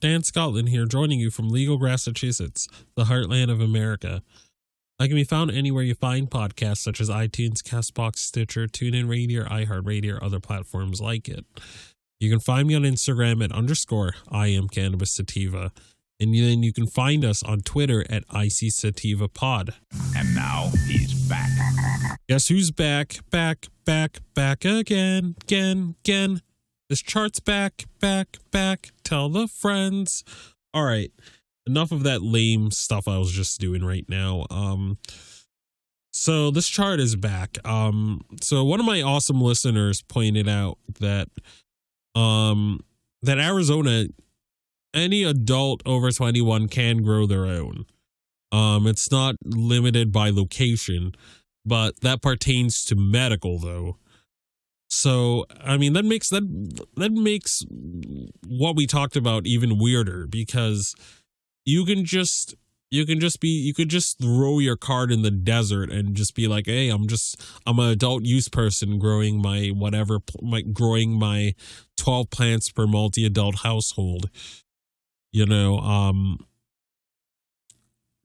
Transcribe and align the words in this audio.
Dan 0.00 0.22
Scotland 0.22 0.70
here, 0.70 0.86
joining 0.86 1.20
you 1.20 1.30
from 1.30 1.50
Legal, 1.50 1.78
Massachusetts, 1.78 2.66
the 2.96 3.04
heartland 3.04 3.50
of 3.50 3.60
America. 3.60 4.22
I 4.98 5.06
can 5.06 5.16
be 5.16 5.24
found 5.24 5.50
anywhere 5.50 5.82
you 5.82 5.94
find 5.94 6.30
podcasts 6.30 6.78
such 6.78 7.00
as 7.00 7.10
iTunes, 7.10 7.62
Castbox, 7.62 8.16
Stitcher, 8.16 8.66
TuneIn 8.66 9.08
Radio, 9.08 9.44
iHeartRadio, 9.44 10.14
or 10.14 10.24
other 10.24 10.40
platforms 10.40 11.00
like 11.02 11.28
it. 11.28 11.44
You 12.18 12.30
can 12.30 12.40
find 12.40 12.68
me 12.68 12.74
on 12.74 12.82
Instagram 12.82 13.44
at 13.44 13.52
underscore 13.52 14.14
I 14.30 14.48
am 14.48 14.68
Cannabis 14.68 15.12
Sativa. 15.12 15.72
And 16.18 16.34
then 16.34 16.62
you 16.62 16.72
can 16.72 16.86
find 16.86 17.24
us 17.24 17.42
on 17.42 17.60
Twitter 17.60 18.04
at 18.10 18.24
IC 18.34 18.72
Sativa 18.72 19.28
Pod. 19.28 19.74
And 20.16 20.34
now 20.34 20.70
he's 20.86 21.14
back. 21.28 21.48
Guess 22.28 22.48
who's 22.48 22.70
back? 22.70 23.20
Back, 23.30 23.68
back, 23.86 24.18
back 24.34 24.64
again, 24.66 25.34
again, 25.42 25.94
again. 26.04 26.42
This 26.90 27.02
chart's 27.02 27.38
back, 27.38 27.84
back, 28.00 28.38
back. 28.50 28.90
Tell 29.04 29.28
the 29.28 29.46
friends. 29.46 30.24
All 30.74 30.82
right. 30.82 31.12
Enough 31.64 31.92
of 31.92 32.02
that 32.02 32.20
lame 32.20 32.72
stuff 32.72 33.06
I 33.06 33.16
was 33.16 33.30
just 33.30 33.60
doing 33.60 33.84
right 33.84 34.04
now. 34.08 34.44
Um 34.50 34.98
so 36.12 36.50
this 36.50 36.68
chart 36.68 36.98
is 36.98 37.14
back. 37.14 37.64
Um 37.64 38.22
so 38.42 38.64
one 38.64 38.80
of 38.80 38.86
my 38.86 39.02
awesome 39.02 39.40
listeners 39.40 40.02
pointed 40.02 40.48
out 40.48 40.78
that 40.98 41.28
um 42.16 42.80
that 43.22 43.38
Arizona 43.38 44.06
any 44.92 45.22
adult 45.22 45.82
over 45.86 46.10
21 46.10 46.66
can 46.66 47.04
grow 47.04 47.24
their 47.24 47.46
own. 47.46 47.86
Um 48.50 48.88
it's 48.88 49.12
not 49.12 49.36
limited 49.44 50.10
by 50.10 50.30
location, 50.30 51.14
but 51.64 52.00
that 52.00 52.20
pertains 52.20 52.84
to 52.86 52.96
medical 52.96 53.60
though. 53.60 53.96
So 54.90 55.46
I 55.60 55.76
mean 55.76 55.92
that 55.92 56.04
makes 56.04 56.28
that 56.30 56.42
that 56.96 57.12
makes 57.12 57.64
what 58.46 58.76
we 58.76 58.86
talked 58.86 59.16
about 59.16 59.46
even 59.46 59.78
weirder 59.78 60.26
because 60.26 60.94
you 61.64 61.84
can 61.84 62.04
just 62.04 62.56
you 62.90 63.06
can 63.06 63.20
just 63.20 63.40
be 63.40 63.48
you 63.48 63.72
could 63.72 63.88
just 63.88 64.18
throw 64.20 64.58
your 64.58 64.76
card 64.76 65.12
in 65.12 65.22
the 65.22 65.30
desert 65.30 65.90
and 65.90 66.16
just 66.16 66.34
be 66.34 66.48
like 66.48 66.66
hey 66.66 66.88
i'm 66.88 67.06
just 67.06 67.40
i'm 67.66 67.78
an 67.78 67.88
adult 67.88 68.24
use 68.24 68.48
person 68.48 68.98
growing 68.98 69.40
my 69.40 69.68
whatever 69.68 70.18
my 70.42 70.60
growing 70.60 71.12
my 71.12 71.54
12 71.96 72.30
plants 72.30 72.70
per 72.72 72.86
multi-adult 72.86 73.60
household. 73.60 74.28
You 75.32 75.46
know 75.46 75.78
um 75.78 76.38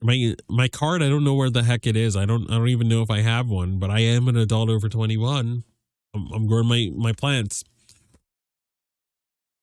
my 0.02 0.34
my 0.48 0.66
card 0.66 1.02
i 1.02 1.08
don't 1.08 1.22
know 1.22 1.34
where 1.34 1.50
the 1.50 1.62
heck 1.62 1.86
it 1.86 1.96
is. 1.96 2.16
I 2.16 2.26
don't 2.26 2.50
i 2.50 2.54
don't 2.54 2.68
even 2.68 2.88
know 2.88 3.02
if 3.02 3.10
i 3.10 3.20
have 3.20 3.48
one 3.48 3.78
but 3.78 3.90
i 3.90 4.00
am 4.00 4.26
an 4.26 4.36
adult 4.36 4.68
over 4.68 4.88
21 4.88 5.62
I'm, 6.16 6.32
I'm 6.32 6.46
growing 6.46 6.66
my 6.66 6.90
my 6.96 7.12
plants. 7.12 7.64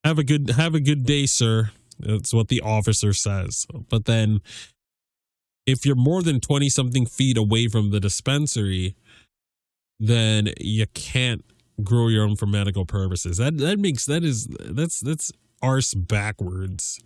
Have 0.03 0.19
a 0.19 0.23
good 0.23 0.51
have 0.51 0.75
a 0.75 0.79
good 0.79 1.05
day, 1.05 1.25
sir. 1.25 1.71
That's 1.99 2.33
what 2.33 2.47
the 2.47 2.61
officer 2.61 3.13
says. 3.13 3.65
But 3.89 4.05
then, 4.05 4.41
if 5.65 5.85
you're 5.85 5.95
more 5.95 6.21
than 6.21 6.39
twenty 6.39 6.69
something 6.69 7.05
feet 7.05 7.37
away 7.37 7.67
from 7.67 7.91
the 7.91 7.99
dispensary, 7.99 8.95
then 9.99 10.49
you 10.59 10.85
can't 10.93 11.43
grow 11.83 12.07
your 12.07 12.23
own 12.23 12.35
for 12.35 12.45
medical 12.45 12.85
purposes. 12.85 13.37
That 13.37 13.57
that 13.57 13.79
makes 13.79 14.05
that 14.05 14.23
is 14.23 14.47
that's 14.47 14.99
that's 14.99 15.31
arse 15.61 15.93
backwards. 15.93 16.99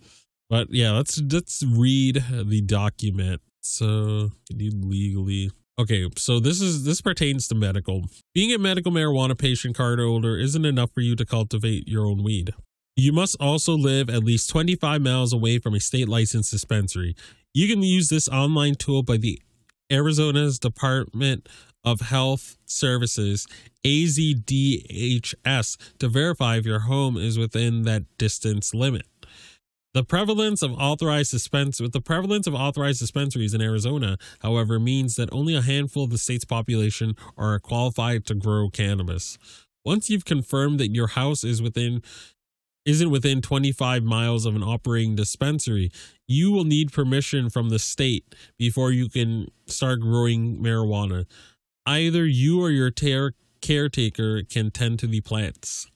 But 0.50 0.68
yeah, 0.70 0.92
let's 0.92 1.20
let's 1.20 1.62
read 1.62 2.24
the 2.30 2.60
document. 2.62 3.42
So 3.60 4.30
you 4.48 4.70
legally 4.70 5.50
Okay, 5.78 6.08
so 6.16 6.40
this 6.40 6.60
is 6.60 6.84
this 6.84 7.00
pertains 7.00 7.46
to 7.48 7.54
medical. 7.54 8.06
Being 8.34 8.52
a 8.52 8.58
medical 8.58 8.90
marijuana 8.90 9.38
patient 9.38 9.76
card 9.76 10.00
holder 10.00 10.36
isn't 10.36 10.64
enough 10.64 10.90
for 10.92 11.02
you 11.02 11.14
to 11.14 11.24
cultivate 11.24 11.86
your 11.86 12.04
own 12.04 12.24
weed. 12.24 12.52
You 12.96 13.12
must 13.12 13.36
also 13.38 13.74
live 13.74 14.10
at 14.10 14.24
least 14.24 14.50
25 14.50 15.00
miles 15.00 15.32
away 15.32 15.60
from 15.60 15.74
a 15.74 15.80
state 15.80 16.08
licensed 16.08 16.50
dispensary. 16.50 17.14
You 17.54 17.68
can 17.68 17.84
use 17.84 18.08
this 18.08 18.28
online 18.28 18.74
tool 18.74 19.04
by 19.04 19.18
the 19.18 19.40
Arizona's 19.88 20.58
Department 20.58 21.48
of 21.84 22.00
Health 22.00 22.56
Services, 22.66 23.46
AZDHS, 23.86 25.76
to 26.00 26.08
verify 26.08 26.56
if 26.56 26.66
your 26.66 26.80
home 26.80 27.16
is 27.16 27.38
within 27.38 27.82
that 27.82 28.02
distance 28.18 28.74
limit. 28.74 29.06
The 29.98 30.04
prevalence 30.04 30.62
of 30.62 30.74
authorized 30.74 31.32
dispens 31.32 31.78
the 31.78 32.00
prevalence 32.00 32.46
of 32.46 32.54
authorized 32.54 33.00
dispensaries 33.00 33.52
in 33.52 33.60
Arizona, 33.60 34.16
however, 34.42 34.78
means 34.78 35.16
that 35.16 35.28
only 35.32 35.56
a 35.56 35.60
handful 35.60 36.04
of 36.04 36.10
the 36.10 36.18
state's 36.18 36.44
population 36.44 37.16
are 37.36 37.58
qualified 37.58 38.24
to 38.26 38.36
grow 38.36 38.70
cannabis. 38.70 39.38
Once 39.84 40.08
you've 40.08 40.24
confirmed 40.24 40.78
that 40.78 40.94
your 40.94 41.08
house 41.08 41.42
is 41.42 41.60
within 41.60 42.00
isn't 42.86 43.10
within 43.10 43.42
25 43.42 44.04
miles 44.04 44.46
of 44.46 44.54
an 44.54 44.62
operating 44.62 45.16
dispensary, 45.16 45.90
you 46.28 46.52
will 46.52 46.62
need 46.62 46.92
permission 46.92 47.50
from 47.50 47.70
the 47.70 47.80
state 47.80 48.36
before 48.56 48.92
you 48.92 49.08
can 49.08 49.50
start 49.66 49.98
growing 49.98 50.62
marijuana. 50.62 51.26
Either 51.86 52.24
you 52.24 52.62
or 52.62 52.70
your 52.70 52.92
ter- 52.92 53.32
caretaker 53.60 54.44
can 54.44 54.70
tend 54.70 55.00
to 55.00 55.08
the 55.08 55.20
plants. 55.22 55.90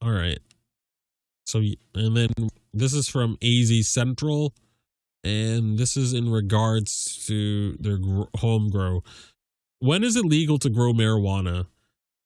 All 0.00 0.12
right. 0.12 0.38
So, 1.46 1.62
and 1.94 2.16
then 2.16 2.30
this 2.72 2.92
is 2.92 3.08
from 3.08 3.36
AZ 3.42 3.88
Central, 3.88 4.54
and 5.24 5.78
this 5.78 5.96
is 5.96 6.12
in 6.12 6.30
regards 6.30 7.24
to 7.26 7.74
their 7.74 7.98
home 8.38 8.70
grow. 8.70 9.02
When 9.78 10.04
is 10.04 10.16
it 10.16 10.24
legal 10.24 10.58
to 10.58 10.70
grow 10.70 10.92
marijuana? 10.92 11.66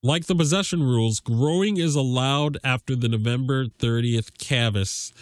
Like 0.02 0.26
the 0.26 0.36
possession 0.36 0.82
rules, 0.82 1.20
growing 1.20 1.78
is 1.78 1.94
allowed 1.96 2.58
after 2.62 2.94
the 2.94 3.08
November 3.08 3.66
30th 3.66 4.38
canvass. 4.38 5.12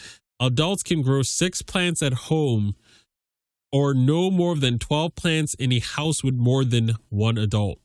Adults 0.40 0.82
can 0.82 1.00
grow 1.00 1.22
six 1.22 1.62
plants 1.62 2.02
at 2.02 2.12
home 2.12 2.74
or 3.72 3.94
no 3.94 4.30
more 4.30 4.56
than 4.56 4.78
12 4.78 5.14
plants 5.14 5.54
in 5.54 5.72
a 5.72 5.80
house 5.80 6.22
with 6.22 6.34
more 6.34 6.64
than 6.64 6.92
one 7.08 7.38
adult. 7.38 7.78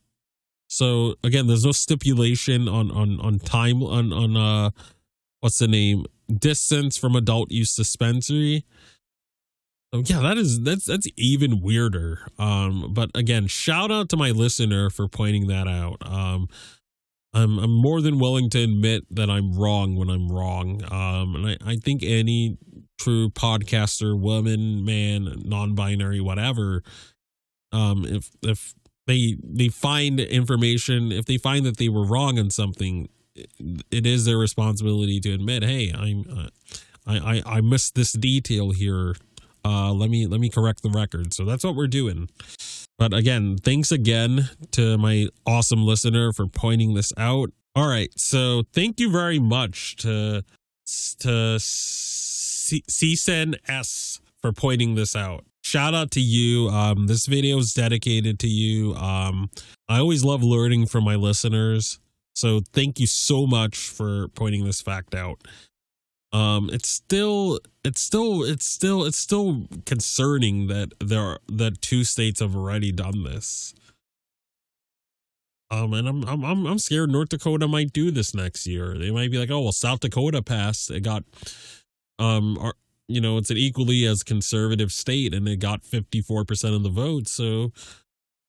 So 0.67 1.15
again, 1.23 1.47
there's 1.47 1.65
no 1.65 1.71
stipulation 1.71 2.67
on 2.67 2.91
on 2.91 3.19
on 3.19 3.39
time 3.39 3.81
on 3.81 4.13
on 4.13 4.37
uh 4.37 4.69
what's 5.41 5.59
the 5.59 5.67
name 5.67 6.05
distance 6.33 6.97
from 6.97 7.15
adult 7.15 7.51
use 7.51 7.75
dispensary. 7.75 8.65
So 9.93 10.03
yeah, 10.05 10.19
that 10.19 10.37
is 10.37 10.61
that's 10.61 10.85
that's 10.85 11.07
even 11.17 11.61
weirder. 11.61 12.19
Um, 12.37 12.93
but 12.93 13.09
again, 13.15 13.47
shout 13.47 13.91
out 13.91 14.09
to 14.09 14.17
my 14.17 14.29
listener 14.29 14.89
for 14.89 15.07
pointing 15.07 15.47
that 15.47 15.67
out. 15.67 15.97
Um, 16.01 16.47
I'm 17.33 17.57
I'm 17.57 17.73
more 17.73 18.01
than 18.01 18.19
willing 18.19 18.49
to 18.51 18.63
admit 18.63 19.05
that 19.11 19.29
I'm 19.29 19.53
wrong 19.53 19.95
when 19.95 20.09
I'm 20.09 20.31
wrong. 20.31 20.83
Um, 20.91 21.35
and 21.35 21.47
I, 21.47 21.71
I 21.71 21.75
think 21.77 22.03
any 22.03 22.57
true 22.99 23.29
podcaster, 23.29 24.19
woman, 24.19 24.85
man, 24.85 25.41
non-binary, 25.45 26.21
whatever, 26.21 26.83
um, 27.71 28.05
if 28.05 28.29
if 28.43 28.75
they 29.07 29.37
they 29.43 29.69
find 29.69 30.19
information, 30.19 31.11
if 31.11 31.25
they 31.25 31.37
find 31.37 31.65
that 31.65 31.77
they 31.77 31.89
were 31.89 32.05
wrong 32.05 32.37
on 32.37 32.51
something, 32.51 33.09
it 33.91 34.05
is 34.05 34.25
their 34.25 34.37
responsibility 34.37 35.19
to 35.21 35.33
admit, 35.33 35.63
hey, 35.63 35.91
I'm 35.93 36.25
uh, 36.29 36.49
I, 37.05 37.35
I 37.35 37.43
I 37.57 37.61
missed 37.61 37.95
this 37.95 38.13
detail 38.13 38.71
here. 38.71 39.15
Uh, 39.65 39.91
let 39.93 40.09
me 40.09 40.25
let 40.27 40.39
me 40.39 40.49
correct 40.49 40.83
the 40.83 40.89
record. 40.89 41.33
So 41.33 41.45
that's 41.45 41.63
what 41.63 41.75
we're 41.75 41.87
doing. 41.87 42.29
But 42.97 43.13
again, 43.13 43.57
thanks 43.57 43.91
again 43.91 44.49
to 44.71 44.97
my 44.97 45.27
awesome 45.45 45.83
listener 45.85 46.33
for 46.33 46.47
pointing 46.47 46.95
this 46.95 47.13
out. 47.17 47.51
All 47.75 47.87
right, 47.87 48.11
so 48.17 48.63
thank 48.73 48.99
you 48.99 49.09
very 49.09 49.39
much 49.39 49.95
to 49.97 50.43
to 51.19 51.57
CSEN 52.49 53.55
S 53.67 54.19
for 54.41 54.51
pointing 54.51 54.95
this 54.95 55.15
out. 55.15 55.45
Shout 55.63 55.93
out 55.93 56.11
to 56.11 56.19
you. 56.19 56.69
Um, 56.69 57.07
this 57.07 57.25
video 57.25 57.57
is 57.59 57.73
dedicated 57.73 58.39
to 58.39 58.47
you. 58.47 58.95
Um, 58.95 59.49
I 59.87 59.99
always 59.99 60.23
love 60.23 60.41
learning 60.43 60.87
from 60.87 61.03
my 61.03 61.15
listeners. 61.15 61.99
So 62.39 62.61
thank 62.71 63.01
you 63.01 63.07
so 63.07 63.45
much 63.45 63.77
for 63.89 64.29
pointing 64.29 64.63
this 64.63 64.81
fact 64.81 65.13
out. 65.13 65.41
Um, 66.31 66.69
it's 66.71 66.87
still, 66.87 67.59
it's 67.83 68.01
still, 68.01 68.43
it's 68.43 68.65
still, 68.65 69.03
it's 69.03 69.17
still 69.17 69.65
concerning 69.85 70.67
that 70.67 70.93
there 71.01 71.19
are 71.19 71.39
that 71.49 71.81
two 71.81 72.05
states 72.05 72.39
have 72.39 72.55
already 72.55 72.93
done 72.93 73.23
this. 73.23 73.73
Um, 75.69 75.93
and 75.93 76.07
I'm, 76.07 76.23
I'm, 76.45 76.65
I'm, 76.65 76.79
scared 76.79 77.11
North 77.11 77.29
Dakota 77.29 77.67
might 77.67 77.91
do 77.91 78.09
this 78.09 78.33
next 78.33 78.65
year. 78.65 78.97
They 78.97 79.11
might 79.11 79.31
be 79.31 79.37
like, 79.37 79.51
oh 79.51 79.61
well, 79.61 79.71
South 79.71 79.99
Dakota 79.99 80.41
passed. 80.41 80.89
It 80.89 81.01
got, 81.01 81.25
um, 82.19 82.57
our, 82.57 82.73
you 83.09 83.19
know, 83.19 83.37
it's 83.37 83.49
an 83.49 83.57
equally 83.57 84.05
as 84.05 84.23
conservative 84.23 84.91
state, 84.93 85.33
and 85.33 85.47
it 85.47 85.57
got 85.57 85.83
54 85.83 86.45
percent 86.45 86.73
of 86.73 86.83
the 86.83 86.89
vote. 86.89 87.27
So 87.27 87.73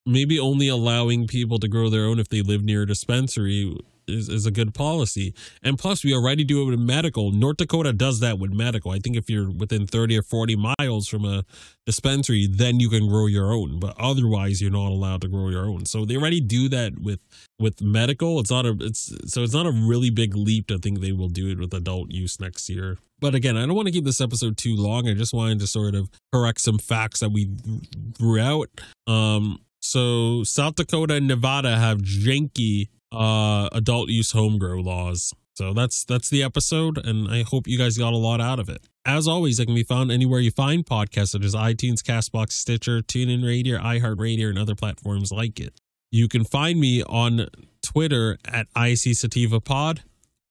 maybe 0.07 0.39
only 0.39 0.69
allowing 0.69 1.27
people 1.27 1.59
to 1.59 1.69
grow 1.69 1.89
their 1.89 2.05
own 2.05 2.19
if 2.19 2.29
they 2.29 2.43
live 2.43 2.63
near 2.63 2.83
a 2.83 2.87
dispensary 2.87 3.77
is, 4.11 4.29
is 4.29 4.47
a 4.47 4.51
good 4.51 4.75
policy. 4.75 5.35
And 5.63 5.79
plus, 5.79 6.05
we 6.05 6.15
already 6.15 6.45
do 6.45 6.63
it 6.63 6.71
with 6.71 6.81
medical. 6.81 7.31
North 7.33 7.59
Dakota 7.59 7.93
does 7.93 8.21
that 8.21 8.39
with 8.39 8.53
medical. 8.53 8.91
I 8.91 8.99
think 8.99 9.17
if 9.17 9.31
you're 9.31 9.51
within 9.51 9.87
30 9.87 10.19
or 10.19 10.23
40 10.23 10.57
miles 10.79 11.09
from 11.09 11.25
a 11.25 11.45
dispensary, 11.87 12.47
then 12.51 12.81
you 12.81 12.89
can 12.89 13.09
grow 13.09 13.27
your 13.27 13.53
own. 13.53 13.79
But 13.79 13.95
otherwise, 13.99 14.61
you're 14.61 14.71
not 14.71 14.89
allowed 14.89 15.21
to 15.23 15.29
grow 15.29 15.49
your 15.49 15.67
own. 15.67 15.87
So 15.87 16.05
they 16.05 16.17
already 16.17 16.41
do 16.41 16.69
that 16.69 16.99
with 17.01 17.21
with 17.59 17.83
medical. 17.83 18.41
It's 18.41 18.51
not 18.51 18.67
a 18.67 18.77
it's 18.81 19.15
so 19.27 19.43
it's 19.43 19.55
not 19.55 19.67
a 19.67 19.73
really 19.73 20.11
big 20.11 20.35
leap 20.35 20.67
to 20.69 20.79
think 20.79 21.01
they 21.01 21.13
will 21.13 21.29
do 21.29 21.49
it 21.51 21.59
with 21.59 21.73
adult 21.75 22.11
use 22.11 22.41
next 22.41 22.69
year. 22.69 22.99
But 23.21 23.35
again, 23.35 23.57
I 23.57 23.67
don't 23.67 23.75
want 23.75 23.87
to 23.87 23.93
keep 23.93 24.05
this 24.05 24.21
episode 24.21 24.57
too 24.57 24.75
long. 24.75 25.07
I 25.07 25.15
just 25.15 25.35
wanted 25.35 25.61
to 25.61 25.67
sort 25.67 25.95
of 25.95 26.11
correct 26.33 26.61
some 26.63 26.79
facts 26.79 27.21
that 27.21 27.31
we 27.31 27.51
threw 28.17 28.41
out. 28.41 28.71
Um, 29.07 29.61
so 29.91 30.45
South 30.45 30.77
Dakota 30.77 31.15
and 31.15 31.27
Nevada 31.27 31.77
have 31.77 31.99
janky 31.99 32.89
uh 33.13 33.69
adult 33.73 34.09
use 34.09 34.31
home 34.31 34.57
grow 34.57 34.79
laws. 34.79 35.35
So 35.55 35.75
that's 35.75 36.05
that's 36.05 36.31
the 36.31 36.45
episode, 36.45 36.97
and 36.97 37.29
I 37.29 37.43
hope 37.43 37.67
you 37.67 37.77
guys 37.77 37.99
got 37.99 38.13
a 38.13 38.17
lot 38.17 38.41
out 38.41 38.61
of 38.61 38.69
it. 38.69 38.87
As 39.05 39.27
always, 39.27 39.59
it 39.59 39.67
can 39.67 39.75
be 39.75 39.83
found 39.83 40.13
anywhere 40.13 40.39
you 40.39 40.53
find 40.53 40.87
podcasts 40.87 41.31
such 41.31 41.45
as 41.45 41.55
iTunes, 41.55 42.03
Castbox, 42.03 42.53
Stitcher, 42.53 43.01
TuneIn 43.01 43.45
Radio, 43.45 43.79
iHeartRadio, 43.79 44.49
and 44.49 44.59
other 44.59 44.77
platforms 44.77 45.33
like 45.33 45.59
it. 45.59 45.75
You 46.13 46.29
can 46.29 46.45
find 46.45 46.79
me 46.79 47.03
on 47.03 47.47
Twitter 47.83 48.39
at 48.45 48.69
IC 48.77 49.17
Sativa 49.17 49.61
Pod, 49.61 50.03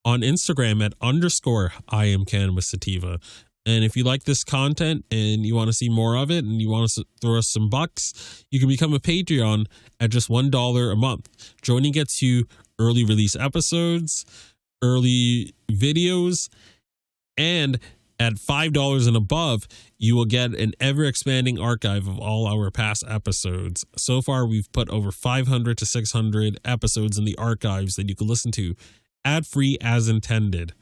on 0.03 0.19
Instagram 0.21 0.83
at 0.83 0.93
underscore 1.01 1.73
I 1.87 2.05
am 2.05 2.25
Cannabis 2.25 2.67
Sativa, 2.67 3.19
and 3.65 3.83
if 3.83 3.95
you 3.95 4.03
like 4.03 4.23
this 4.23 4.43
content 4.43 5.05
and 5.11 5.45
you 5.45 5.55
want 5.55 5.67
to 5.67 5.73
see 5.73 5.89
more 5.89 6.15
of 6.15 6.31
it 6.31 6.43
and 6.43 6.61
you 6.61 6.69
want 6.69 6.89
to 6.91 7.05
throw 7.21 7.37
us 7.37 7.47
some 7.47 7.69
bucks, 7.69 8.45
you 8.51 8.59
can 8.59 8.69
become 8.69 8.93
a 8.93 8.99
Patreon 8.99 9.65
at 9.99 10.09
just 10.09 10.29
$1 10.29 10.91
a 10.91 10.95
month. 10.95 11.55
Joining 11.61 11.91
gets 11.91 12.21
you 12.21 12.47
early 12.79 13.03
release 13.03 13.35
episodes, 13.35 14.25
early 14.81 15.53
videos, 15.69 16.49
and 17.37 17.79
at 18.19 18.33
$5 18.33 19.07
and 19.07 19.15
above, 19.15 19.67
you 19.97 20.15
will 20.15 20.25
get 20.25 20.53
an 20.53 20.73
ever 20.79 21.05
expanding 21.05 21.57
archive 21.57 22.07
of 22.07 22.19
all 22.19 22.47
our 22.47 22.69
past 22.69 23.03
episodes. 23.07 23.85
So 23.95 24.21
far, 24.21 24.45
we've 24.45 24.71
put 24.73 24.89
over 24.89 25.11
500 25.11 25.77
to 25.77 25.85
600 25.85 26.59
episodes 26.65 27.17
in 27.17 27.25
the 27.25 27.37
archives 27.37 27.95
that 27.95 28.09
you 28.09 28.15
can 28.15 28.27
listen 28.27 28.51
to 28.53 28.75
ad 29.23 29.45
free 29.45 29.77
as 29.81 30.09
intended. 30.09 30.73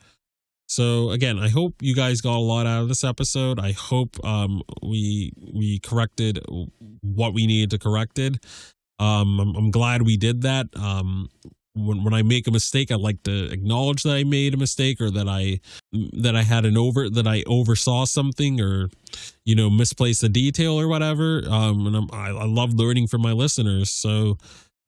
So 0.68 1.12
again, 1.12 1.40
I 1.40 1.50
hope 1.50 1.76
you 1.82 1.96
guys 1.96 2.22
got 2.22 2.36
a 2.36 2.40
lot 2.40 2.68
out 2.68 2.84
of 2.84 2.90
this 2.90 3.04
episode. 3.04 3.60
I 3.60 3.72
hope 3.72 4.24
um, 4.26 4.62
we 4.84 5.32
we 5.54 5.80
corrected 5.80 6.44
what 7.02 7.34
we 7.34 7.48
needed 7.48 7.72
to 7.72 7.80
corrected. 7.80 8.44
Um, 9.00 9.40
I'm, 9.40 9.56
I'm 9.56 9.72
glad 9.72 10.02
we 10.02 10.18
did 10.18 10.42
that. 10.42 10.68
Um, 10.76 11.30
when 11.78 12.04
when 12.04 12.14
I 12.14 12.22
make 12.24 12.48
a 12.48 12.52
mistake, 12.52 12.92
I 12.92 12.96
like 12.96 13.24
to 13.24 13.52
acknowledge 13.52 14.04
that 14.04 14.16
I 14.16 14.24
made 14.24 14.54
a 14.54 14.58
mistake 14.58 15.00
or 15.00 15.10
that 15.12 15.30
I 15.30 15.60
that 15.94 16.36
I 16.36 16.44
had 16.44 16.66
an 16.66 16.78
over 16.78 17.10
that 17.10 17.28
I 17.28 17.44
oversaw 17.48 18.06
something 18.06 18.60
or 18.60 18.90
you 19.46 19.56
know 19.56 19.70
misplaced 19.70 20.24
a 20.24 20.30
detail 20.30 20.80
or 20.80 20.88
whatever. 20.88 21.44
Um, 21.48 21.88
and 21.88 21.96
I'm, 21.96 22.10
I, 22.12 22.30
I 22.30 22.46
love 22.46 22.74
learning 22.74 23.08
from 23.08 23.22
my 23.22 23.32
listeners. 23.32 23.90
So 23.90 24.38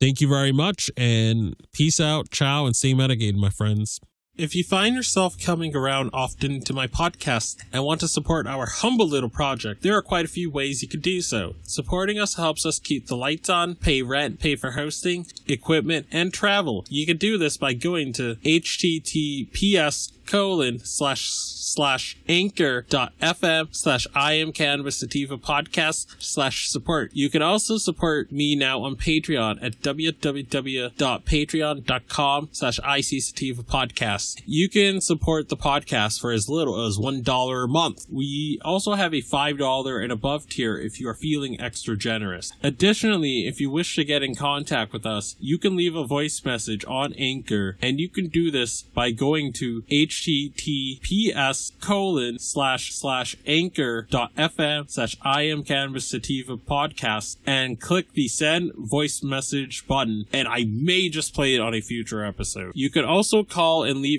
thank 0.02 0.20
you 0.20 0.28
very 0.28 0.52
much 0.52 0.90
and 0.98 1.56
peace 1.74 2.00
out, 2.00 2.32
ciao, 2.32 2.66
and 2.66 2.76
stay 2.76 2.94
medicated, 2.94 3.38
my 3.38 3.50
friends. 3.50 4.00
If 4.40 4.56
you 4.56 4.64
find 4.64 4.96
yourself 4.96 5.38
coming 5.38 5.76
around 5.76 6.12
often 6.14 6.62
to 6.62 6.72
my 6.72 6.88
podcast 6.88 7.58
and 7.74 7.84
want 7.84 8.00
to 8.00 8.08
support 8.08 8.48
our 8.48 8.68
humble 8.68 9.06
little 9.06 9.28
project, 9.28 9.84
there 9.84 9.98
are 9.98 10.02
quite 10.02 10.24
a 10.24 10.30
few 10.30 10.50
ways 10.50 10.82
you 10.82 10.88
could 10.88 11.02
do 11.02 11.20
so. 11.20 11.56
Supporting 11.64 12.18
us 12.18 12.36
helps 12.36 12.66
us 12.66 12.80
keep 12.80 13.08
the 13.08 13.18
lights 13.18 13.50
on, 13.50 13.76
pay 13.76 14.02
rent, 14.02 14.40
pay 14.40 14.56
for 14.56 14.72
hosting, 14.72 15.28
equipment, 15.46 16.08
and 16.10 16.34
travel. 16.34 16.86
You 16.88 17.06
can 17.06 17.18
do 17.18 17.38
this 17.38 17.58
by 17.58 17.74
going 17.74 18.14
to 18.14 18.36
https 18.36 20.14
colon 20.26 20.80
slash 20.80 21.28
slash 21.28 22.18
anchor.fm 22.28 23.76
slash 23.76 24.08
I 24.16 24.34
am 24.34 24.52
Cannabis 24.52 24.98
Sativa 24.98 25.38
podcast 25.38 26.16
slash 26.20 26.70
support. 26.70 27.12
You 27.14 27.30
can 27.30 27.42
also 27.42 27.78
support 27.78 28.32
me 28.32 28.56
now 28.56 28.82
on 28.82 28.96
Patreon 28.96 29.60
at 29.62 29.82
www.patreon.com 29.82 32.50
slash 32.52 32.80
IC 32.80 33.22
Sativa 33.22 33.64
podcast. 33.64 34.29
You 34.46 34.70
can 34.70 35.02
support 35.02 35.50
the 35.50 35.58
podcast 35.58 36.20
for 36.20 36.32
as 36.32 36.50
little 36.50 36.86
as 36.86 36.98
$1 36.98 37.64
a 37.64 37.68
month. 37.68 38.06
We 38.10 38.60
also 38.64 38.94
have 38.94 39.14
a 39.14 39.22
$5 39.22 40.04
and 40.04 40.12
above 40.12 40.48
tier 40.50 40.78
if 40.78 41.00
you 41.00 41.08
are 41.10 41.14
feeling 41.14 41.60
extra 41.60 41.98
generous. 41.98 42.52
Additionally, 42.64 43.48
if 43.48 43.60
you 43.60 43.70
wish 43.70 43.96
to 43.96 44.04
get 44.04 44.24
in 44.24 44.36
contact 44.36 44.94
with 44.94 45.06
us, 45.06 45.36
you 45.40 45.58
can 45.58 45.76
leave 45.76 45.96
a 45.96 46.06
voice 46.06 46.44
message 46.44 46.86
on 46.86 47.14
Anchor 47.14 47.78
and 47.82 48.00
you 48.00 48.10
can 48.10 48.28
do 48.28 48.52
this 48.52 48.84
by 48.84 49.12
going 49.12 49.54
to 49.54 49.84
https 49.92 51.72
colon 51.80 52.40
slash 52.40 52.94
slash 52.94 53.36
anchor 53.46 54.08
dot 54.10 54.34
fm 54.36 54.90
slash 54.90 55.16
I 55.22 55.44
am 55.44 55.64
Cannabis 55.64 56.08
Sativa 56.08 56.58
podcast 56.58 57.38
and 57.46 57.80
click 57.80 58.14
the 58.14 58.28
send 58.28 58.72
voice 58.76 59.24
message 59.24 59.88
button 59.88 60.26
and 60.32 60.48
I 60.48 60.66
may 60.70 61.10
just 61.10 61.34
play 61.34 61.56
it 61.56 61.60
on 61.60 61.74
a 61.74 61.82
future 61.82 62.24
episode. 62.24 62.72
You 62.76 62.90
can 62.90 63.06
also 63.06 63.44
call 63.44 63.84
and 63.84 64.02
leave 64.02 64.19